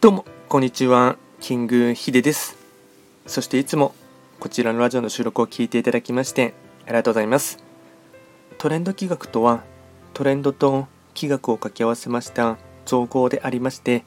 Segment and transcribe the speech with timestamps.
[0.00, 1.16] どうも、こんにちは。
[1.40, 2.56] キングヒデです。
[3.26, 3.96] そしていつも
[4.38, 7.58] こちらのラジオの収録を聞いていただきましてありがとうございます。
[8.58, 9.64] トレンド企画とは、
[10.14, 14.04] トレンドと企画を掛け合わせました造語でありまして、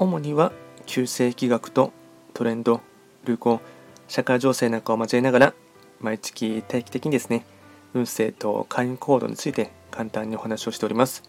[0.00, 0.50] 主には
[0.86, 1.92] 旧世企画と
[2.34, 2.80] トレンド、
[3.24, 3.60] 流行、
[4.08, 5.54] 社会情勢なんかを交えながら、
[6.00, 7.46] 毎月定期的にですね、
[7.94, 11.22] 運勢と会員行動について簡単にお話をしております。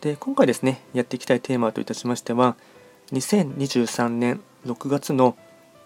[0.00, 2.56] で、今回ですね、やっていきたいテーマといたしましては、
[3.10, 5.36] 2023年6月の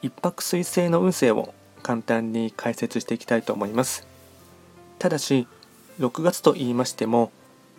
[0.03, 4.07] 一泊水星の運勢を簡単に解説していきたいと思います。
[4.99, 5.47] ただし、
[5.99, 7.33] 6月と言いましても、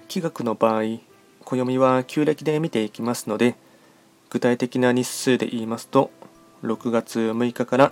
[0.07, 0.99] 気学の場合、
[1.45, 3.55] 暦は旧暦で見ていきますので、
[4.29, 6.11] 具体的な日数で言いますと、
[6.63, 7.91] 6月6日から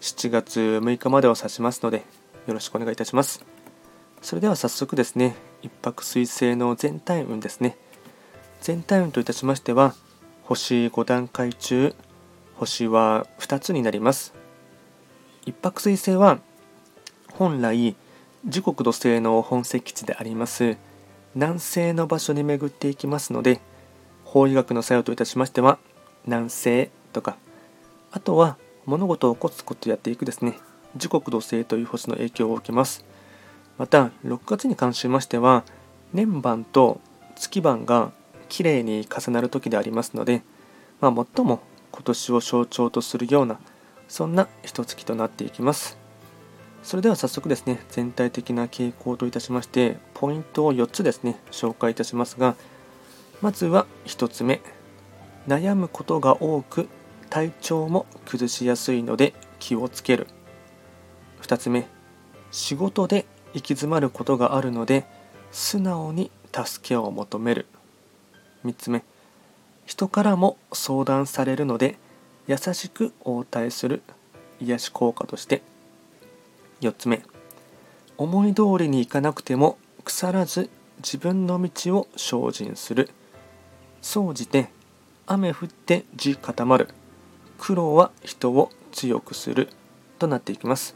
[0.00, 2.04] 7月6日までを指しますので、
[2.46, 3.44] よろしくお願いいたします。
[4.22, 7.76] それでは早速ですね、一泊水星の全体運ですね。
[8.60, 9.94] 全体運といたしましては、
[10.46, 11.94] 星5段階中
[12.56, 14.32] 星は2つになります。
[15.44, 16.38] 一泊水星は
[17.32, 17.94] 本来
[18.46, 20.76] 時刻土星の本石地であります
[21.34, 23.60] 南西の場所に巡っていきますので
[24.24, 25.78] 法医学の作用といたしましては
[26.24, 27.36] 南西とか
[28.10, 30.58] あとは物事をコツコツやっていくですね
[30.96, 33.04] 時刻土星という星の影響を受けます。
[33.78, 35.62] また6月に関しましては
[36.12, 37.00] 年番と
[37.34, 38.12] 月番が
[38.48, 40.42] きれいに重なる時でありますので、
[41.00, 41.60] まあ、最も
[41.92, 43.58] 今年を象徴とするような
[44.08, 45.98] そんな一月となっていきます。
[46.82, 52.54] それでは早速ですね全体的な傾向といたしましてポイントを4つですね紹介いたしますが
[53.42, 54.60] まずは1つ目。
[55.48, 56.88] 悩むことが多く
[57.30, 60.26] 体調も崩しやすいので気をつける。
[61.42, 61.86] 2つ目。
[62.50, 65.04] 仕事で行き詰まることがあるので
[65.52, 67.66] 素直に助けを求める。
[68.66, 69.02] 3つ目。
[69.84, 71.96] 人からも相談されるので
[72.48, 74.02] 優しく応対する
[74.60, 75.62] 癒し効果として。
[76.80, 77.22] 4つ目。
[78.18, 83.10] 思い通りにいかなくても腐らず自分の道を精進する。
[84.02, 84.68] 総じて
[85.26, 86.88] 雨降って地固まる。
[87.58, 89.68] 苦労は人を強くする。
[90.18, 90.94] となっていきます。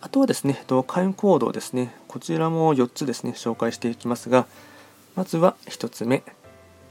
[0.00, 1.94] あとはですね開運行動ですね。
[2.08, 4.46] こちらも4つですね紹介していきますが
[5.14, 6.22] まずは1つ目。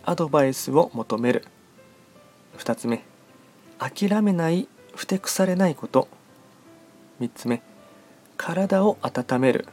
[0.07, 1.45] アドバイスを求める。
[2.59, 3.03] 2つ目。
[3.79, 6.07] 諦めないふてくされないこと。
[7.19, 7.63] 3つ目。
[8.37, 9.67] 体を温める。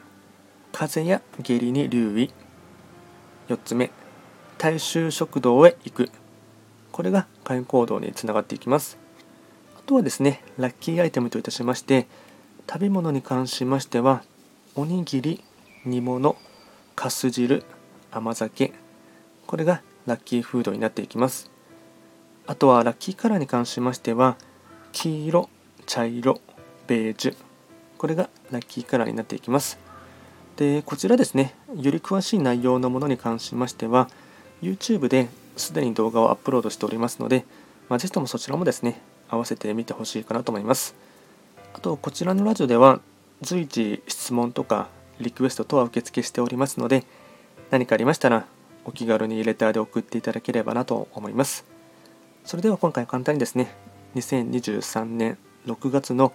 [0.73, 2.31] 風邪や下痢に留意。
[3.49, 3.91] 4つ目。
[4.57, 6.11] 大衆食堂へ行く。
[6.93, 8.97] これが会員行動につながっていきます。
[9.77, 12.07] あとはですねラッキーアイテムといたしまして
[12.71, 14.23] 食べ物に関しましては
[14.77, 15.43] おにぎり
[15.85, 16.37] 煮物
[16.95, 17.65] かす汁
[18.11, 18.73] 甘酒。
[19.47, 21.51] これがラッキーフードになっていきます。
[22.47, 24.37] あとはラッキーカラーに関しましては
[24.93, 25.49] 黄色
[25.87, 26.41] 茶色
[26.87, 27.37] ベージュ。
[27.99, 29.79] これがラッキーカラーになっていきます。
[30.57, 34.09] でこちらですねより詳しい内容のものに関しましては
[34.61, 37.45] YouTube ですでに動画をアップロードしておりますので、
[37.89, 40.95] まあ、ぜひともそちらもですね合わせてみてほしいかなと思います。
[41.75, 43.01] あとこちらのラジオでは
[43.41, 44.89] 随時質問とか
[45.21, 47.05] リクエスト等は受付しておりますので
[47.71, 48.47] 何かありましたら
[48.85, 51.65] お気軽にレターで送っていただければなと思います。
[52.45, 53.75] それでは今回簡単にですね、
[54.17, 56.33] 2023年6月の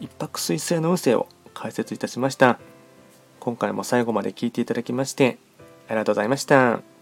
[0.00, 2.58] 一泊彗星の運勢を解説いたしました。
[3.40, 5.38] 今回も最後まで聴いていただきまして
[5.86, 6.93] ありがとうございました。